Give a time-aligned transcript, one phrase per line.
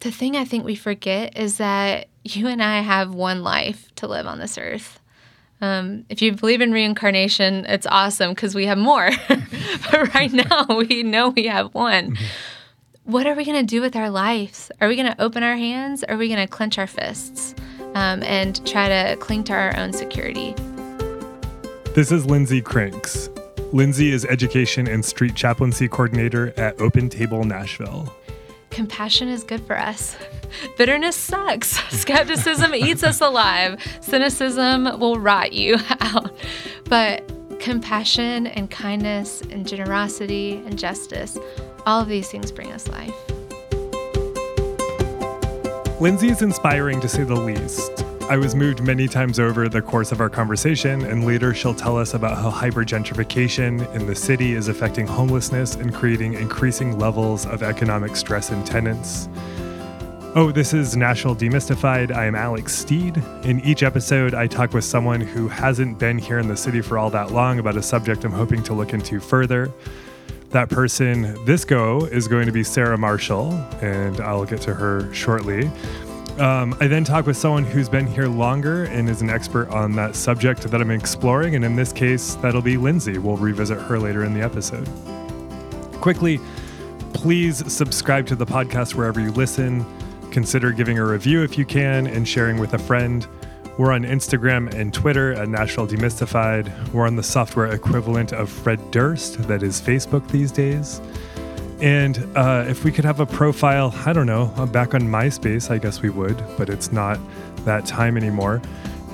[0.00, 4.06] the thing I think we forget is that you and I have one life to
[4.06, 4.98] live on this earth.
[5.60, 9.10] Um, if you believe in reincarnation, it's awesome because we have more.
[9.28, 12.12] but right now, we know we have one.
[12.12, 12.24] Mm-hmm.
[13.04, 14.70] What are we going to do with our lives?
[14.80, 16.02] Are we going to open our hands?
[16.04, 17.54] Or are we going to clench our fists
[17.94, 20.54] um, and try to cling to our own security?
[21.94, 23.28] This is Lindsay Krinks.
[23.72, 28.14] Lindsay is Education and Street Chaplaincy Coordinator at Open Table Nashville.
[28.70, 30.16] Compassion is good for us.
[30.78, 31.68] Bitterness sucks.
[32.00, 33.80] Skepticism eats us alive.
[34.00, 36.34] Cynicism will rot you out.
[36.84, 41.36] But compassion and kindness and generosity and justice,
[41.84, 43.14] all of these things bring us life.
[46.00, 48.04] Lindsay is inspiring to say the least.
[48.30, 51.98] I was moved many times over the course of our conversation, and later she'll tell
[51.98, 57.64] us about how hypergentrification in the city is affecting homelessness and creating increasing levels of
[57.64, 59.28] economic stress in tenants.
[60.36, 62.12] Oh, this is Nashville Demystified.
[62.12, 63.20] I am Alex Steed.
[63.42, 66.98] In each episode, I talk with someone who hasn't been here in the city for
[66.98, 69.72] all that long about a subject I'm hoping to look into further.
[70.50, 75.12] That person this go is going to be Sarah Marshall, and I'll get to her
[75.14, 75.70] shortly.
[76.38, 79.92] Um, I then talk with someone who's been here longer and is an expert on
[79.96, 81.54] that subject that I'm exploring.
[81.54, 83.18] And in this case, that'll be Lindsay.
[83.18, 84.88] We'll revisit her later in the episode.
[86.00, 86.40] Quickly,
[87.12, 89.84] please subscribe to the podcast wherever you listen.
[90.30, 93.26] Consider giving a review if you can and sharing with a friend.
[93.76, 96.92] We're on Instagram and Twitter at Nashville Demystified.
[96.92, 101.00] We're on the software equivalent of Fred Durst, that is Facebook these days.
[101.80, 105.70] And uh, if we could have a profile, I don't know, uh, back on MySpace,
[105.70, 107.18] I guess we would, but it's not
[107.64, 108.60] that time anymore.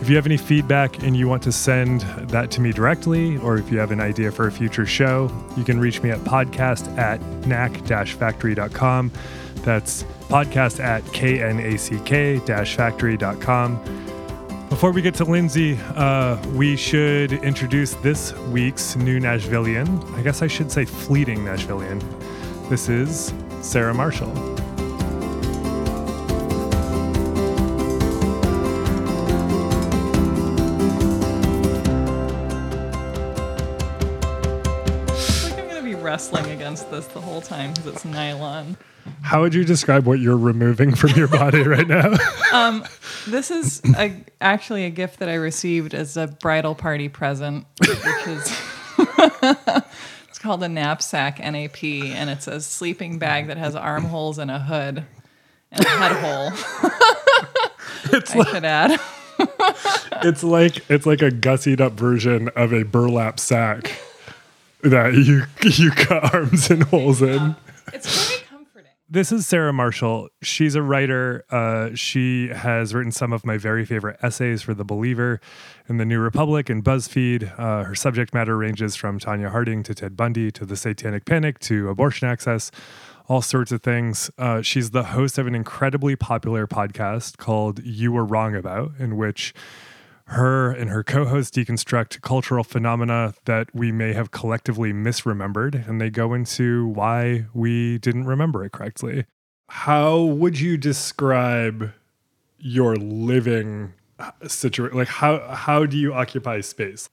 [0.01, 3.57] If you have any feedback and you want to send that to me directly, or
[3.57, 6.95] if you have an idea for a future show, you can reach me at podcast
[6.99, 9.11] at knack-factory.com.
[9.63, 14.03] That's podcast at knack-factory.com.
[14.69, 20.13] Before we get to Lindsay, uh, we should introduce this week's new Nashvilleian.
[20.15, 22.03] I guess I should say fleeting Nashvilleian.
[22.69, 23.33] This is
[23.63, 24.33] Sarah Marshall.
[35.09, 38.77] I feel I'm gonna be wrestling against this the whole time because it's nylon.
[39.23, 42.17] How would you describe what you're removing from your body right now?
[42.53, 42.85] um,
[43.29, 48.27] this is a, actually a gift that I received as a bridal party present, which
[48.27, 48.61] is
[50.39, 55.05] called a knapsack NAP, and it's a sleeping bag that has armholes and a hood
[55.73, 56.91] and a head hole.
[58.13, 59.01] it's I like, should add.
[60.23, 63.93] it's like it's like a gussied up version of a burlap sack
[64.83, 67.57] that you you cut arms and holes in.
[67.93, 68.26] It's very
[69.09, 70.29] this is Sarah Marshall.
[70.43, 71.45] She's a writer.
[71.51, 75.41] Uh, she has written some of my very favorite essays for The Believer
[75.87, 77.59] and The New Republic and BuzzFeed.
[77.59, 81.61] Uh, her subject matter ranges from Tonya Harding to Ted Bundy to the Satanic Panic
[81.61, 82.73] to abortion access,
[83.29, 84.29] all sorts of things.
[84.39, 89.55] Uh, she's the host of an incredibly popular podcast called You're Wrong About, in which
[90.29, 96.01] her and her co host deconstruct cultural phenomena that we may have collectively misremembered, and
[96.01, 99.25] they go into why we didn't remember it correctly.
[99.69, 101.93] How would you describe
[102.59, 103.93] your living
[104.47, 104.97] situation?
[104.97, 107.09] Like, how, how do you occupy space?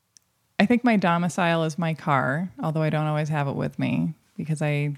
[0.59, 4.13] I think my domicile is my car, although I don't always have it with me
[4.38, 4.95] because I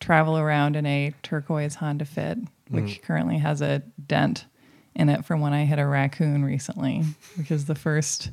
[0.00, 2.38] travel around in a turquoise Honda Fit,
[2.70, 3.02] which mm.
[3.02, 4.46] currently has a dent
[4.94, 7.04] in it from when I hit a raccoon recently,
[7.36, 8.30] which is the first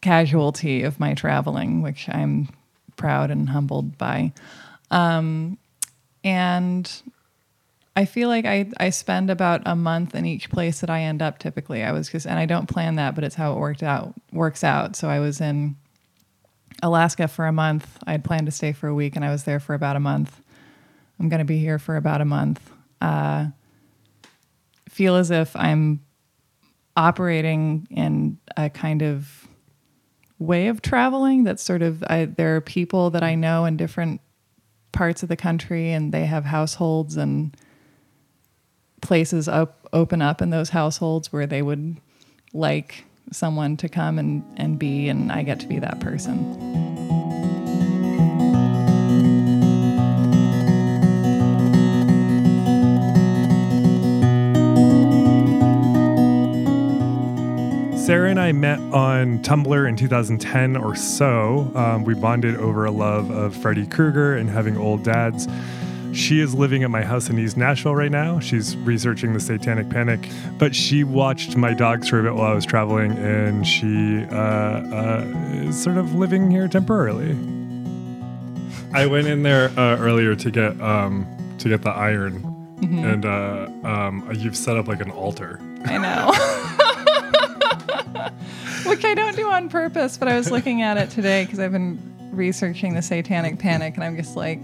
[0.00, 2.48] casualty of my traveling, which I'm
[2.96, 4.32] proud and humbled by.
[4.90, 5.58] Um,
[6.22, 6.90] and
[7.96, 11.20] I feel like I, I spend about a month in each place that I end
[11.20, 11.82] up typically.
[11.82, 14.62] I was just, and I don't plan that, but it's how it worked out, works
[14.62, 14.94] out.
[14.94, 15.76] So I was in
[16.82, 17.98] Alaska for a month.
[18.06, 20.00] I had planned to stay for a week and I was there for about a
[20.00, 20.40] month.
[21.18, 22.70] I'm going to be here for about a month.
[23.00, 23.46] Uh,
[24.98, 26.00] feel as if I'm
[26.96, 29.46] operating in a kind of
[30.40, 34.20] way of traveling that's sort of I, there are people that I know in different
[34.90, 37.56] parts of the country and they have households and
[39.00, 41.98] places up, open up in those households where they would
[42.52, 47.17] like someone to come and, and be and I get to be that person.
[58.08, 61.70] Sarah and I met on Tumblr in 2010 or so.
[61.74, 65.46] Um, we bonded over a love of Freddy Krueger and having old dads.
[66.14, 68.40] She is living at my house in East Nashville right now.
[68.40, 70.26] She's researching the Satanic Panic,
[70.56, 74.36] but she watched my dogs for a bit while I was traveling, and she uh,
[74.36, 75.24] uh,
[75.66, 77.32] is sort of living here temporarily.
[78.94, 81.26] I went in there uh, earlier to get um,
[81.58, 82.42] to get the iron,
[82.80, 85.60] and uh, um, you've set up like an altar.
[85.84, 86.64] I know.
[88.88, 91.72] Which I don't do on purpose, but I was looking at it today because I've
[91.72, 91.98] been
[92.32, 94.62] researching the satanic panic and I'm just like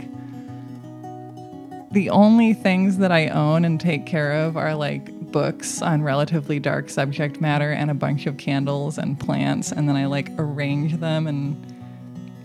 [1.92, 6.58] the only things that I own and take care of are like books on relatively
[6.58, 10.96] dark subject matter and a bunch of candles and plants and then I like arrange
[10.98, 11.64] them in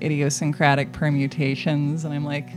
[0.02, 2.48] idiosyncratic permutations and I'm like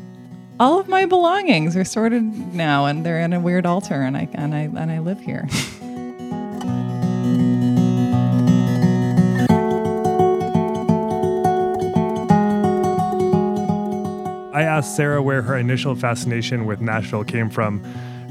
[0.61, 2.23] all of my belongings are sorted
[2.55, 5.49] now and they're in a weird altar and I and I and I live here.
[14.53, 17.83] I asked Sarah where her initial fascination with Nashville came from.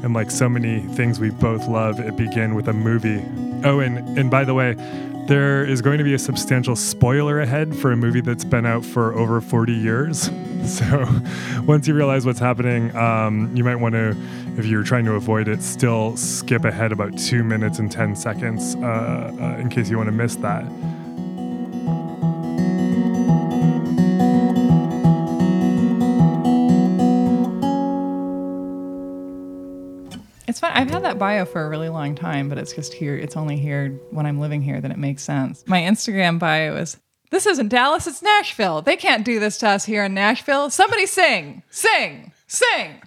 [0.04, 3.24] And like so many things we both love, it began with a movie.
[3.64, 4.76] Oh, and, and by the way,
[5.28, 8.84] there is going to be a substantial spoiler ahead for a movie that's been out
[8.84, 10.30] for over 40 years.
[10.62, 11.08] So
[11.66, 14.16] once you realize what's happening, um, you might want to,
[14.60, 18.76] if you're trying to avoid it, still skip ahead about two minutes and 10 seconds
[18.76, 20.64] uh, uh, in case you want to miss that.
[30.62, 30.72] Fun.
[30.74, 33.18] I've had that bio for a really long time, but it's just here.
[33.18, 35.66] It's only here when I'm living here that it makes sense.
[35.68, 36.98] My Instagram bio is
[37.32, 38.82] This isn't Dallas, it's Nashville.
[38.82, 40.70] They can't do this to us here in Nashville.
[40.70, 43.02] Somebody sing, sing, sing.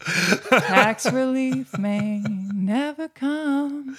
[0.50, 2.22] Tax relief may
[2.54, 3.96] never come.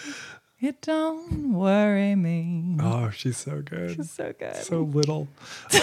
[0.60, 2.78] It don't worry me.
[2.80, 3.96] Oh, she's so good.
[3.96, 4.56] She's so good.
[4.56, 5.28] so little.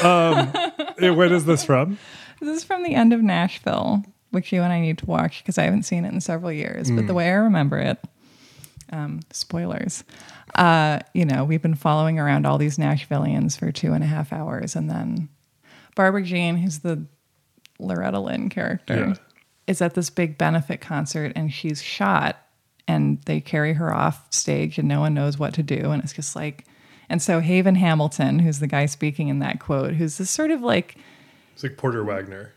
[0.02, 0.50] Um,
[0.98, 1.98] eh, when is this from?
[2.40, 5.58] This is from the end of Nashville, which you and I need to watch because
[5.58, 6.90] I haven't seen it in several years.
[6.90, 7.98] But the way I remember it,
[8.92, 10.04] um, spoilers,
[10.54, 14.32] uh, you know, we've been following around all these Nashvillians for two and a half
[14.32, 14.74] hours.
[14.76, 15.28] And then
[15.94, 17.04] Barbara Jean, who's the
[17.78, 19.14] Loretta Lynn character, Yeah.
[19.66, 22.36] is at this big benefit concert and she's shot
[22.88, 25.90] and they carry her off stage and no one knows what to do.
[25.92, 26.64] And it's just like,
[27.08, 30.60] and so Haven Hamilton, who's the guy speaking in that quote, who's this sort of
[30.62, 30.96] like,
[31.54, 32.52] It's like Porter Wagoner.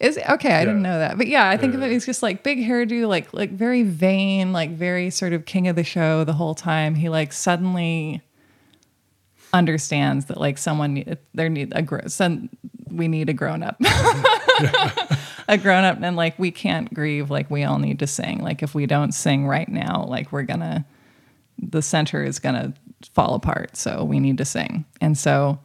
[0.00, 0.28] Is it?
[0.28, 0.52] okay?
[0.54, 1.86] I didn't know that, but yeah, I think of Yeah.
[1.88, 5.68] it as just like big hairdo, like like very vain, like very sort of king
[5.68, 6.94] of the show the whole time.
[6.94, 8.22] He like suddenly
[9.52, 12.48] understands that like someone there need a
[12.90, 13.76] we need a grown up,
[15.48, 17.30] a grown up, and like we can't grieve.
[17.30, 18.38] Like we all need to sing.
[18.42, 20.84] Like if we don't sing right now, like we're gonna
[21.58, 22.74] the center is gonna
[23.14, 23.76] fall apart.
[23.76, 24.84] So we need to sing.
[25.00, 25.58] And so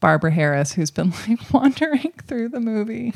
[0.00, 3.12] Barbara Harris, who's been like wandering through the movie,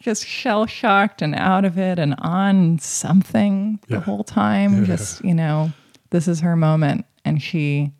[0.00, 4.84] just shell shocked and out of it and on something the whole time.
[4.84, 5.72] Just, you know,
[6.10, 7.06] this is her moment.
[7.24, 7.92] And she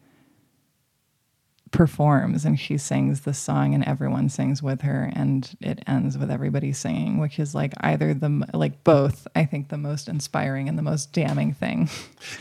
[1.72, 6.30] performs and she sings the song and everyone sings with her and it ends with
[6.30, 10.78] everybody singing which is like either the like both i think the most inspiring and
[10.78, 11.88] the most damning thing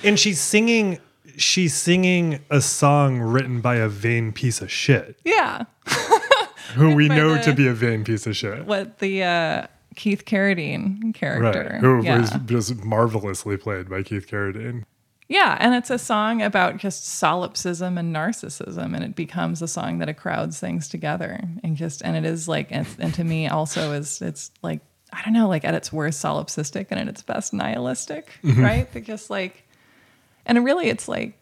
[0.03, 0.99] And she's singing
[1.37, 5.63] she's singing a song written by a vain piece of shit yeah
[6.79, 8.65] who we know the- to be a vain piece of shit.
[8.65, 11.69] what the uh, Keith Carradine character.
[11.73, 11.81] Right.
[11.81, 12.19] Who yeah.
[12.19, 14.83] was just marvelously played by Keith Carradine.
[15.27, 19.99] yeah, and it's a song about just solipsism and narcissism, and it becomes a song
[19.99, 23.47] that a crowd sings together, and just and it is like, and, and to me
[23.47, 24.81] also is it's like
[25.13, 28.91] I don't know, like at its worst solipsistic and at its best nihilistic, right?
[28.91, 29.63] That just like,
[30.45, 31.37] and really it's like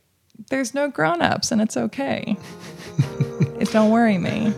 [0.50, 2.38] there's no grown-ups and it's okay.
[3.60, 4.54] it don't worry me.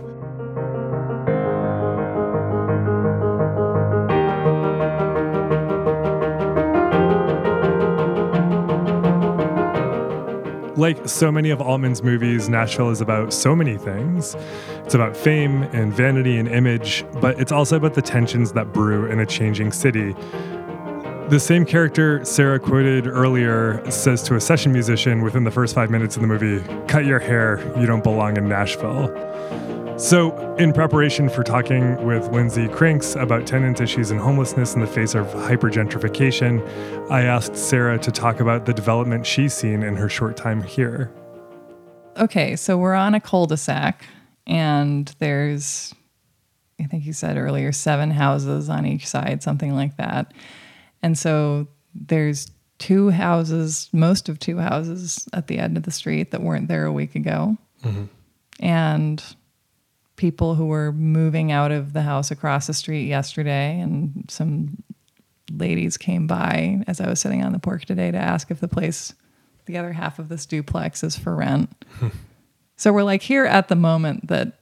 [10.78, 14.36] Like so many of Altman's movies, Nashville is about so many things.
[14.84, 19.10] It's about fame and vanity and image, but it's also about the tensions that brew
[19.10, 20.14] in a changing city.
[21.30, 25.90] The same character Sarah quoted earlier says to a session musician within the first five
[25.90, 29.08] minutes of the movie, Cut your hair, you don't belong in Nashville.
[29.98, 34.88] So, in preparation for talking with Lindsay Krinks about tenant issues and homelessness in the
[34.88, 40.10] face of hypergentrification, I asked Sarah to talk about the development she's seen in her
[40.10, 41.14] short time here.
[42.18, 44.06] okay, so we're on a cul-de-sac,
[44.46, 45.96] and there's,
[46.78, 50.34] I think you said earlier, seven houses on each side, something like that.
[51.02, 56.32] And so there's two houses, most of two houses at the end of the street
[56.32, 57.58] that weren't there a week ago.
[57.82, 58.06] Mm-hmm.
[58.60, 59.24] And
[60.16, 64.84] people who were moving out of the house across the street yesterday, and some
[65.52, 68.68] ladies came by as I was sitting on the porch today to ask if the
[68.68, 69.14] place,
[69.66, 71.86] the other half of this duplex, is for rent.
[72.78, 74.60] so we're like here at the moment that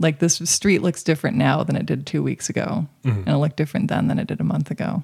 [0.00, 3.18] like this street looks different now than it did two weeks ago, mm-hmm.
[3.18, 5.02] and it looked different then than it did a month ago.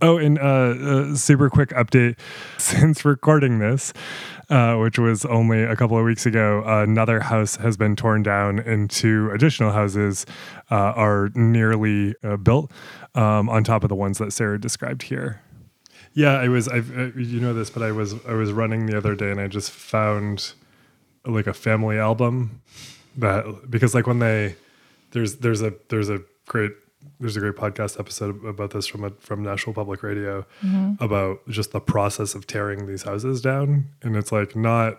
[0.00, 2.18] Oh, and uh, a super quick update
[2.58, 3.92] since recording this,
[4.48, 8.60] uh, which was only a couple of weeks ago, another house has been torn down
[8.60, 10.24] and two additional houses
[10.70, 12.70] uh, are nearly uh, built
[13.16, 15.42] um, on top of the ones that Sarah described here.
[16.14, 16.68] Yeah, I was.
[16.68, 18.14] I've, uh, you know this, but I was.
[18.26, 20.52] I was running the other day, and I just found
[21.24, 22.62] like a family album
[23.16, 24.56] that because like when they
[25.10, 26.72] there's there's a there's a great
[27.20, 31.02] there's a great podcast episode about this from a, from National Public Radio mm-hmm.
[31.02, 34.98] about just the process of tearing these houses down, and it's like not.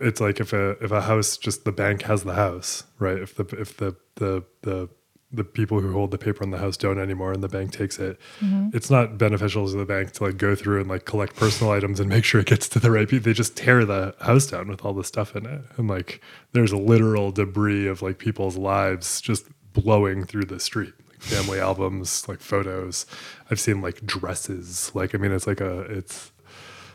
[0.00, 3.18] It's like if a if a house just the bank has the house, right?
[3.18, 4.88] If the if the the the
[5.32, 7.98] the people who hold the paper on the house don't anymore and the bank takes
[7.98, 8.68] it mm-hmm.
[8.72, 12.00] it's not beneficial to the bank to like go through and like collect personal items
[12.00, 14.66] and make sure it gets to the right people they just tear the house down
[14.66, 16.20] with all the stuff in it and like
[16.52, 21.60] there's a literal debris of like people's lives just blowing through the street like family
[21.60, 23.06] albums like photos
[23.50, 26.32] i've seen like dresses like i mean it's like a it's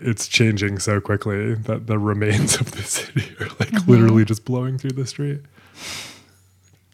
[0.01, 3.91] it's changing so quickly that the remains of the city are like mm-hmm.
[3.91, 5.41] literally just blowing through the street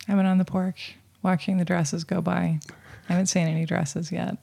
[0.08, 2.60] I've been on the porch watching the dresses go by.
[3.08, 4.38] I haven't seen any dresses yet.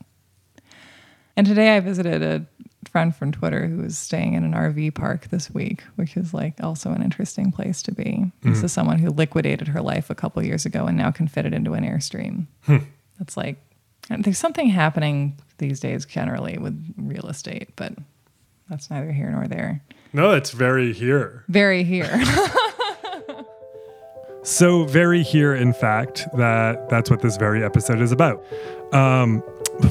[1.36, 2.46] And today I visited a
[2.88, 6.54] friend from Twitter who was staying in an RV park this week, which is like
[6.62, 8.32] also an interesting place to be.
[8.42, 11.46] This is someone who liquidated her life a couple years ago and now can fit
[11.46, 12.46] it into an Airstream.
[13.18, 13.56] That's like,
[14.08, 17.92] there's something happening these days generally with real estate, but
[18.68, 19.82] that's neither here nor there.
[20.12, 22.10] no it's very here Very here.
[24.48, 28.42] So very here, in fact, that that's what this very episode is about.
[28.94, 29.42] Um,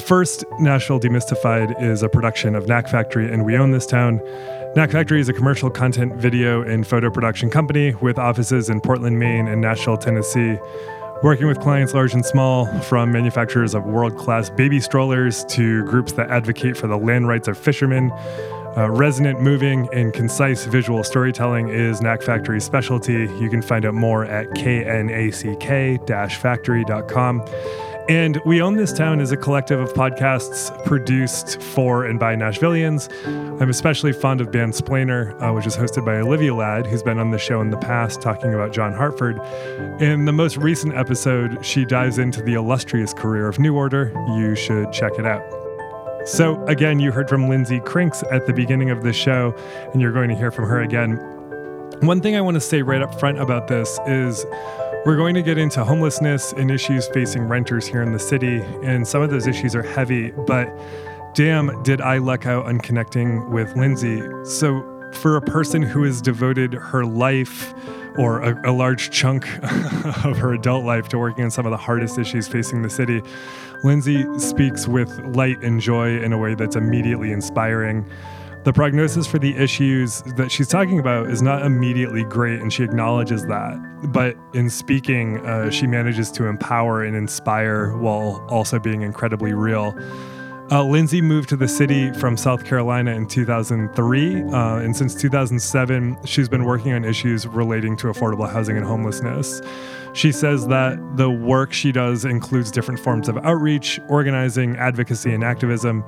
[0.08, 4.22] first Nashville Demystified is a production of Knack Factory, and we own this town.
[4.76, 9.18] Knack Factory is a commercial content, video, and photo production company with offices in Portland,
[9.18, 10.58] Maine, and Nashville, Tennessee.
[11.24, 16.12] Working with clients large and small, from manufacturers of world class baby strollers to groups
[16.14, 18.12] that advocate for the land rights of fishermen.
[18.78, 23.28] Uh, resonant, moving, and concise visual storytelling is Knack Factory's specialty.
[23.40, 27.46] You can find out more at knack-factory.com.
[28.10, 33.12] And We Own This Town is a collective of podcasts produced for and by Nashvillians.
[33.62, 37.20] I'm especially fond of Band Splainer, uh, which is hosted by Olivia Ladd, who's been
[37.20, 39.42] on the show in the past talking about John Hartford.
[40.02, 44.14] In the most recent episode, she dives into the illustrious career of New Order.
[44.38, 45.44] You should check it out.
[46.26, 49.54] So, again, you heard from Lindsay Krinks at the beginning of the show,
[49.92, 51.18] and you're going to hear from her again.
[52.02, 54.46] One thing I want to say right up front about this is
[55.08, 59.08] we're going to get into homelessness and issues facing renters here in the city, and
[59.08, 60.68] some of those issues are heavy, but
[61.34, 64.22] damn, did I luck out on connecting with Lindsay.
[64.44, 64.84] So,
[65.14, 67.74] for a person who has devoted her life
[68.18, 69.48] or a, a large chunk
[70.26, 73.22] of her adult life to working on some of the hardest issues facing the city,
[73.86, 78.06] Lindsay speaks with light and joy in a way that's immediately inspiring.
[78.68, 82.84] The prognosis for the issues that she's talking about is not immediately great, and she
[82.84, 84.12] acknowledges that.
[84.12, 89.98] But in speaking, uh, she manages to empower and inspire while also being incredibly real.
[90.70, 96.18] Uh, Lindsay moved to the city from South Carolina in 2003, uh, and since 2007,
[96.26, 99.62] she's been working on issues relating to affordable housing and homelessness.
[100.12, 105.42] She says that the work she does includes different forms of outreach, organizing, advocacy, and
[105.42, 106.04] activism.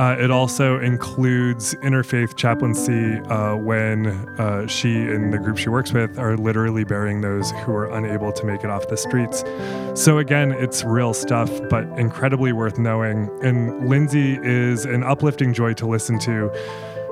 [0.00, 4.06] Uh, it also includes interfaith chaplaincy uh, when
[4.40, 8.32] uh, she and the group she works with are literally burying those who are unable
[8.32, 9.44] to make it off the streets.
[9.94, 13.28] So, again, it's real stuff, but incredibly worth knowing.
[13.42, 16.50] And Lindsay is an uplifting joy to listen to.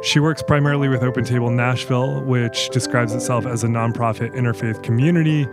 [0.00, 5.44] She works primarily with Open Table Nashville, which describes itself as a nonprofit interfaith community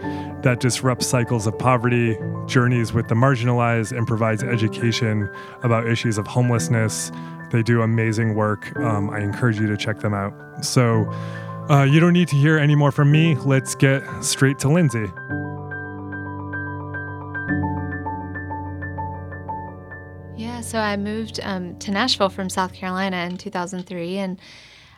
[0.43, 5.29] that disrupts cycles of poverty, journeys with the marginalized, and provides education
[5.63, 7.11] about issues of homelessness.
[7.51, 8.75] They do amazing work.
[8.77, 10.33] Um, I encourage you to check them out.
[10.63, 11.11] So,
[11.69, 13.35] uh, you don't need to hear any more from me.
[13.37, 15.11] Let's get straight to Lindsay.
[20.75, 24.38] So I moved um, to Nashville from South Carolina in 2003, and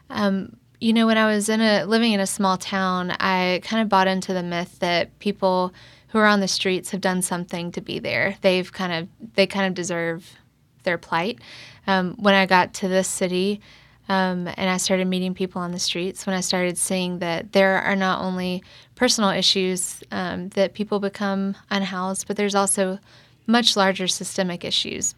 [0.09, 3.83] um, you know, when I was in a living in a small town, I kind
[3.83, 5.71] of bought into the myth that people
[6.07, 8.37] who are on the streets have done something to be there.
[8.41, 10.37] They've kind of they kind of deserve
[10.81, 11.41] their plight.
[11.85, 13.61] Um, when I got to this city,
[14.09, 17.77] Um, and I started meeting people on the streets when I started seeing that there
[17.83, 18.63] are not only
[18.95, 22.97] personal issues um, that people become unhoused, but there's also
[23.45, 25.13] much larger systemic issues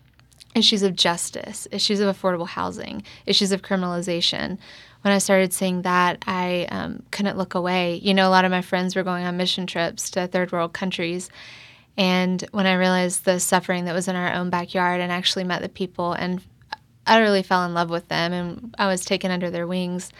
[0.55, 4.57] issues of justice, issues of affordable housing, issues of criminalization.
[5.01, 7.95] When I started seeing that, I um, couldn't look away.
[7.95, 10.73] You know, a lot of my friends were going on mission trips to third world
[10.73, 11.29] countries.
[11.97, 15.61] And when I realized the suffering that was in our own backyard and actually met
[15.61, 16.41] the people and
[17.05, 20.11] utterly fell in love with them and I was taken under their wings,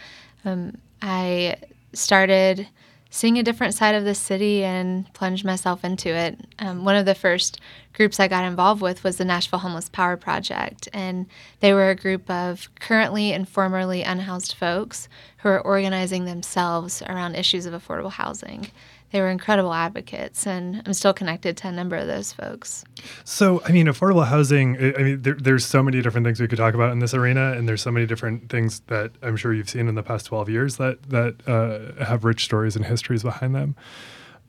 [0.44, 1.56] um, I
[1.92, 2.68] started
[3.10, 6.38] seeing a different side of the city and plunged myself into it.
[6.60, 7.60] Um, one of the first
[7.92, 11.26] groups I got involved with was the Nashville Homeless Power Project, and
[11.58, 17.34] they were a group of currently and formerly unhoused folks who are organizing themselves around
[17.34, 18.70] issues of affordable housing
[19.12, 22.84] they were incredible advocates, and I'm still connected to a number of those folks.
[23.24, 24.76] So, I mean, affordable housing.
[24.76, 27.52] I mean, there, there's so many different things we could talk about in this arena,
[27.52, 30.48] and there's so many different things that I'm sure you've seen in the past 12
[30.48, 33.74] years that that uh, have rich stories and histories behind them.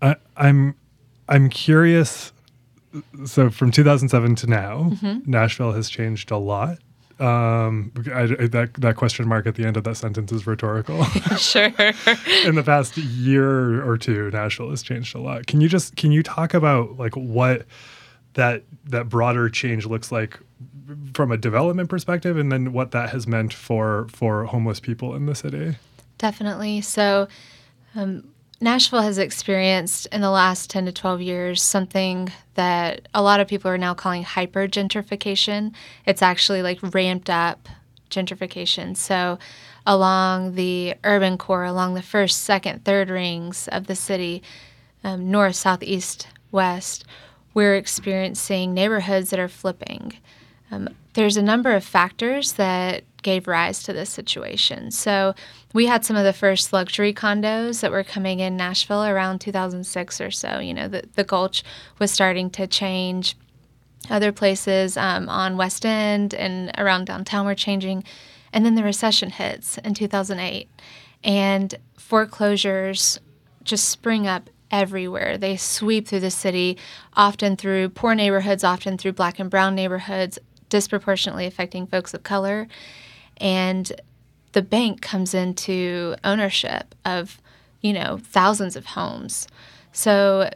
[0.02, 0.76] I, I'm
[1.28, 2.34] I'm curious.
[3.26, 5.32] So, from 2007 to now, mm-hmm.
[5.32, 6.78] Nashville has changed a lot.
[7.22, 11.04] Um, I, I, that that question mark at the end of that sentence is rhetorical.
[11.38, 11.66] sure.
[12.46, 15.46] In the past year or two, Nashville has changed a lot.
[15.46, 17.68] Can you just can you talk about like what
[18.34, 20.40] that that broader change looks like
[21.14, 25.28] from a development perspective, and then what that has meant for for homeless people in
[25.28, 25.76] the city?
[26.18, 26.82] Definitely.
[26.82, 27.28] So.
[27.94, 28.32] Um,
[28.64, 33.48] Nashville has experienced in the last 10 to 12 years something that a lot of
[33.48, 35.74] people are now calling hyper gentrification.
[36.06, 37.68] It's actually like ramped up
[38.12, 38.96] gentrification.
[38.96, 39.40] So,
[39.88, 44.44] along the urban core, along the first, second, third rings of the city,
[45.04, 47.04] um, north, south, east, west,
[47.56, 50.14] we're experiencing neighborhoods that are flipping.
[50.70, 54.92] Um, there's a number of factors that gave rise to this situation.
[54.92, 55.34] So
[55.74, 60.22] we had some of the first luxury condos that were coming in Nashville around 2006
[60.22, 60.60] or so.
[60.60, 61.64] You know, the, the Gulch
[62.00, 63.36] was starting to change.
[64.10, 68.04] Other places um, on West End and around downtown were changing.
[68.52, 70.70] And then the recession hits in 2008.
[71.24, 73.20] And foreclosures
[73.64, 75.38] just spring up everywhere.
[75.38, 76.78] They sweep through the city,
[77.14, 82.68] often through poor neighborhoods, often through black and brown neighborhoods, disproportionately affecting folks of color.
[83.42, 83.92] And
[84.54, 87.42] the bank comes into ownership of,
[87.82, 89.48] you know, thousands of homes.
[89.92, 90.50] So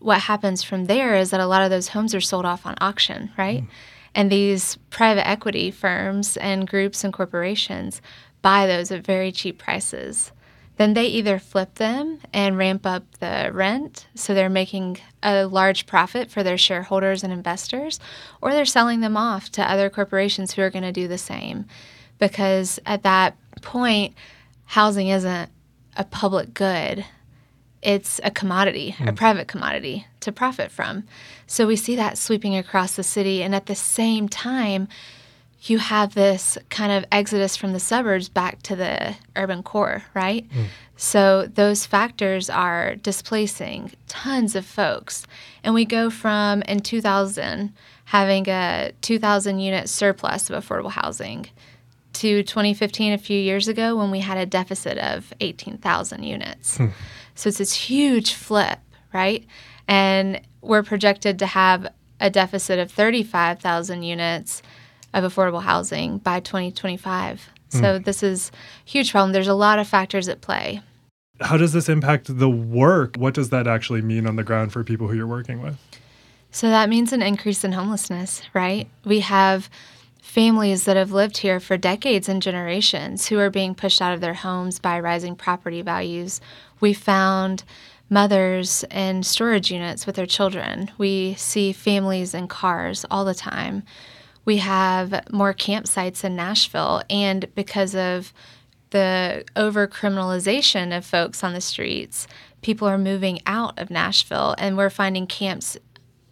[0.00, 2.74] what happens from there is that a lot of those homes are sold off on
[2.80, 3.62] auction, right?
[3.62, 3.68] Mm.
[4.14, 8.00] And these private equity firms and groups and corporations
[8.42, 10.32] buy those at very cheap prices
[10.80, 15.84] then they either flip them and ramp up the rent, so they're making a large
[15.84, 18.00] profit for their shareholders and investors,
[18.40, 21.66] or they're selling them off to other corporations who are going to do the same.
[22.20, 24.14] Because at that point,
[24.66, 25.50] housing isn't
[25.96, 27.04] a public good,
[27.82, 29.08] it's a commodity, mm.
[29.08, 31.04] a private commodity to profit from.
[31.46, 34.86] So we see that sweeping across the city, and at the same time,
[35.62, 40.48] you have this kind of exodus from the suburbs back to the urban core, right?
[40.50, 40.66] Mm.
[40.96, 45.26] So those factors are displacing tons of folks.
[45.62, 47.72] And we go from in 2000
[48.06, 51.46] having a 2,000 unit surplus of affordable housing
[52.14, 56.76] to 2015, a few years ago, when we had a deficit of 18,000 units.
[56.76, 56.86] Hmm.
[57.34, 58.78] So it's this huge flip,
[59.12, 59.46] right?
[59.88, 61.88] And we're projected to have
[62.20, 64.62] a deficit of 35,000 units
[65.14, 67.48] of affordable housing by 2025.
[67.70, 68.04] So mm.
[68.04, 68.50] this is
[68.84, 69.32] huge problem.
[69.32, 70.82] There's a lot of factors at play.
[71.40, 73.16] How does this impact the work?
[73.16, 75.78] What does that actually mean on the ground for people who you're working with?
[76.50, 78.88] So that means an increase in homelessness, right?
[79.04, 79.70] We have
[80.30, 84.20] families that have lived here for decades and generations who are being pushed out of
[84.20, 86.40] their homes by rising property values.
[86.80, 87.64] We found
[88.08, 90.90] mothers in storage units with their children.
[90.96, 93.84] We see families in cars all the time
[94.44, 97.02] we have more campsites in Nashville.
[97.08, 98.32] And because of
[98.90, 102.26] the over criminalization of folks on the streets,
[102.62, 105.76] people are moving out of Nashville and we're finding camps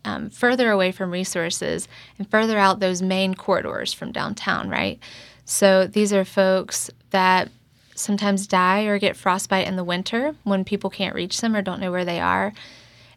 [0.08, 1.86] um, further away from resources
[2.18, 4.98] and further out those main corridors from downtown, right?
[5.44, 7.50] So these are folks that
[7.94, 11.80] sometimes die or get frostbite in the winter when people can't reach them or don't
[11.80, 12.52] know where they are.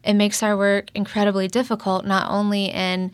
[0.04, 3.12] It makes our work incredibly difficult, not only in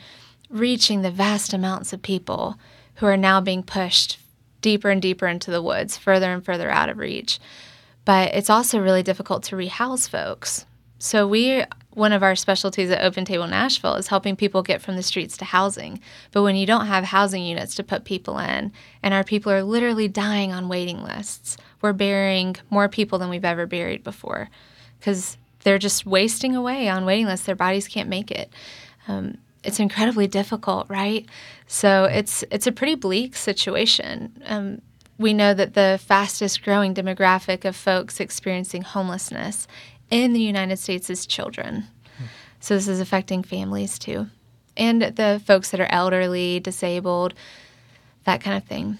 [0.50, 2.56] reaching the vast amounts of people
[2.96, 4.18] who are now being pushed
[4.60, 7.38] deeper and deeper into the woods, further and further out of reach.
[8.04, 10.64] But it's also really difficult to rehouse folks
[10.98, 11.64] so we
[11.98, 15.36] one of our specialties at Open Table Nashville is helping people get from the streets
[15.38, 16.00] to housing.
[16.30, 18.70] But when you don't have housing units to put people in,
[19.02, 23.44] and our people are literally dying on waiting lists, we're burying more people than we've
[23.44, 24.48] ever buried before
[25.00, 27.46] because they're just wasting away on waiting lists.
[27.46, 28.52] Their bodies can't make it.
[29.08, 31.26] Um, it's incredibly difficult, right?
[31.66, 34.40] So it's it's a pretty bleak situation.
[34.46, 34.82] Um,
[35.18, 39.66] we know that the fastest growing demographic of folks experiencing homelessness
[40.10, 41.84] in the United States is children.
[42.60, 44.26] So this is affecting families too,
[44.76, 47.34] and the folks that are elderly, disabled,
[48.24, 48.98] that kind of thing.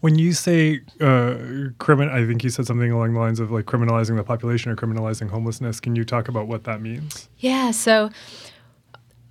[0.00, 1.36] When you say uh,
[1.78, 4.76] crimin, I think you said something along the lines of like criminalizing the population or
[4.76, 5.80] criminalizing homelessness.
[5.80, 7.28] Can you talk about what that means?
[7.38, 7.70] Yeah.
[7.70, 8.10] So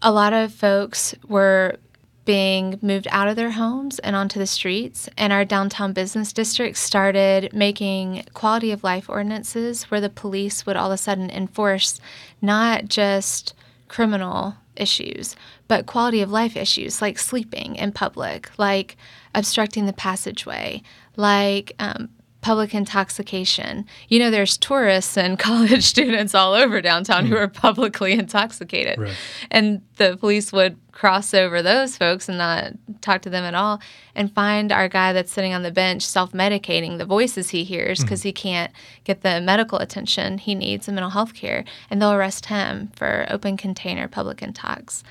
[0.04, 1.78] a lot of folks were
[2.26, 5.08] being moved out of their homes and onto the streets.
[5.18, 10.76] And our downtown business district started making quality of life ordinances where the police would
[10.76, 12.00] all of a sudden enforce
[12.42, 13.54] not just
[13.88, 15.36] criminal issues,
[15.68, 18.98] but quality of life issues like sleeping in public, like
[19.34, 20.82] obstructing the passageway,
[21.16, 22.10] like um,
[22.46, 23.88] public intoxication.
[24.08, 27.30] You know, there's tourists and college students all over downtown mm.
[27.30, 29.00] who are publicly intoxicated.
[29.00, 29.16] Right.
[29.50, 33.82] And the police would cross over those folks and not talk to them at all
[34.14, 38.02] and find our guy that's sitting on the bench self medicating the voices he hears
[38.02, 38.26] because mm.
[38.26, 38.72] he can't
[39.06, 41.66] get the medical attention he needs and mental health care.
[41.90, 45.02] And they'll arrest him for open container public intox.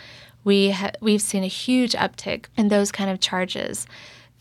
[0.44, 3.88] We ha- we've seen a huge uptick in those kind of charges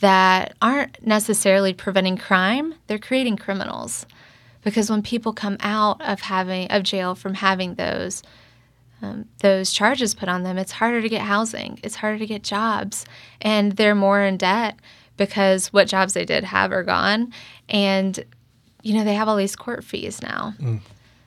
[0.04, 4.06] that aren't necessarily preventing crime, they're creating criminals.
[4.62, 8.22] Because when people come out of having of jail from having those
[9.02, 12.44] um, those charges put on them, it's harder to get housing, it's harder to get
[12.44, 13.06] jobs,
[13.42, 14.76] and they're more in debt
[15.16, 17.32] because what jobs they did have are gone,
[17.70, 18.26] and
[18.82, 20.54] you know they have all these court fees now.
[20.60, 20.82] Mm.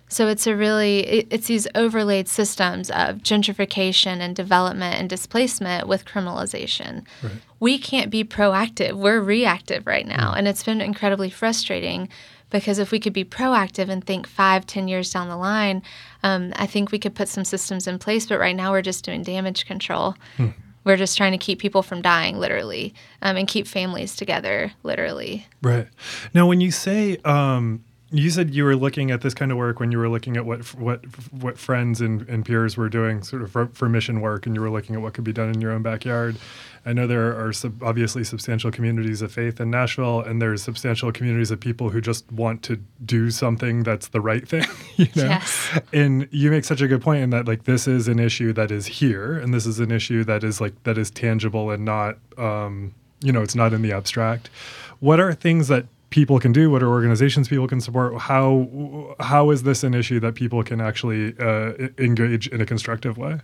[0.09, 5.88] So it's a really it, it's these overlaid systems of gentrification and development and displacement
[5.88, 7.05] with criminalization.
[7.23, 7.33] Right.
[7.59, 8.92] We can't be proactive.
[8.92, 10.38] We're reactive right now, mm.
[10.38, 12.09] and it's been incredibly frustrating
[12.51, 15.83] because if we could be proactive and think five, ten years down the line,
[16.23, 18.27] um, I think we could put some systems in place.
[18.27, 20.14] But right now, we're just doing damage control.
[20.37, 20.49] Hmm.
[20.85, 25.49] We're just trying to keep people from dying, literally, um, and keep families together, literally.
[25.61, 25.88] Right.
[26.33, 29.81] Now, when you say um, you said you were looking at this kind of work
[29.81, 33.42] when you were looking at what what what friends and, and peers were doing sort
[33.42, 35.61] of for, for, mission work and you were looking at what could be done in
[35.61, 36.37] your own backyard.
[36.85, 41.11] I know there are sub, obviously substantial communities of faith in nashville and there's substantial
[41.11, 44.64] communities of people who just want to do something that's the right thing
[44.97, 45.25] you know?
[45.25, 45.81] Yes.
[45.92, 48.71] and you make such a good point in that like this is an issue that
[48.71, 52.19] is here and this is an issue that is like that is tangible and not
[52.38, 54.49] um, you know it's not in the abstract.
[55.01, 56.71] What are things that people can do?
[56.71, 58.19] What are organizations people can support?
[58.19, 63.19] How how is this an issue that people can actually uh, engage in a constructive
[63.19, 63.40] way?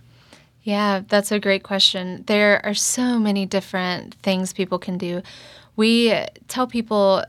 [0.63, 2.23] Yeah, that's a great question.
[2.25, 5.21] There are so many different things people can do.
[5.75, 6.13] We
[6.47, 7.25] tell people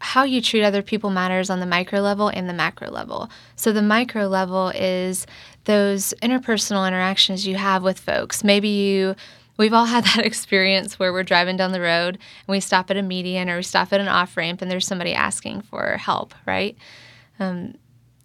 [0.00, 3.28] how you treat other people matters on the micro level and the macro level.
[3.56, 5.26] So, the micro level is
[5.64, 8.42] those interpersonal interactions you have with folks.
[8.42, 9.14] Maybe you
[9.58, 12.96] We've all had that experience where we're driving down the road and we stop at
[12.96, 16.34] a median or we stop at an off ramp and there's somebody asking for help,
[16.46, 16.76] right?
[17.38, 17.74] Um,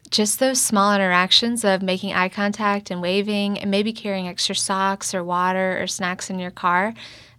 [0.10, 5.14] just those small interactions of making eye contact and waving and maybe carrying extra socks
[5.14, 6.94] or water or snacks in your car,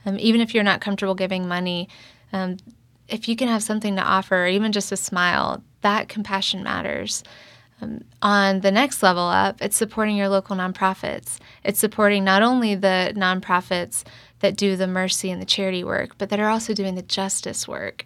[0.05, 1.89] um, even if you're not comfortable giving money,
[2.33, 2.57] um,
[3.09, 7.23] if you can have something to offer or even just a smile, that compassion matters.
[7.85, 11.39] Um, on the next level up, it's supporting your local nonprofits.
[11.63, 14.05] It's supporting not only the nonprofits
[14.41, 17.69] that do the mercy and the charity work, but that are also doing the justice
[17.69, 18.05] work.